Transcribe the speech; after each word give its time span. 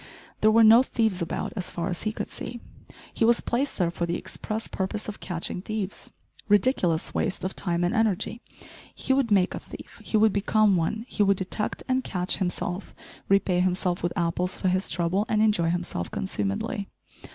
There 0.39 0.49
were 0.49 0.63
no 0.63 0.81
thieves 0.81 1.21
about 1.21 1.53
as 1.55 1.69
far 1.69 1.87
as 1.87 2.01
he 2.01 2.11
could 2.11 2.31
see. 2.31 2.59
He 3.13 3.23
was 3.23 3.39
placed 3.39 3.77
there 3.77 3.91
for 3.91 4.07
the 4.07 4.17
express 4.17 4.67
purpose 4.67 5.07
of 5.07 5.19
catching 5.19 5.61
thieves. 5.61 6.11
Ridiculous 6.47 7.13
waste 7.13 7.43
of 7.43 7.55
time 7.55 7.83
and 7.83 7.93
energy 7.93 8.41
he 8.95 9.13
would 9.13 9.29
make 9.29 9.53
a 9.53 9.59
thief! 9.59 10.01
He 10.03 10.17
would 10.17 10.33
become 10.33 10.75
one; 10.75 11.05
he 11.07 11.21
would 11.21 11.37
detect 11.37 11.83
and 11.87 12.03
catch 12.03 12.37
himself; 12.37 12.95
repay 13.29 13.59
himself 13.59 14.01
with 14.01 14.11
apples 14.17 14.57
for 14.57 14.69
his 14.69 14.89
trouble, 14.89 15.27
and 15.29 15.39
enjoy 15.39 15.69
himself 15.69 16.09
consumedly! 16.09 16.87